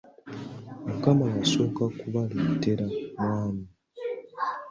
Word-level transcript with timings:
Mukama 0.85 1.25
yasooka 1.35 1.83
kubaleetera 1.99 2.85
mwami. 3.19 3.65